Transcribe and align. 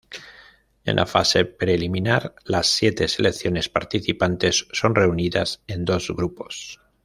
En 0.83 0.95
la 0.95 1.05
fase 1.05 1.45
preliminar 1.45 2.33
las 2.43 2.65
siete 2.65 3.07
selecciones 3.07 3.69
participantes 3.69 4.67
son 4.71 4.95
reunidas 4.95 5.61
en 5.67 5.85
dos 5.85 6.07
grupos. 6.09 6.79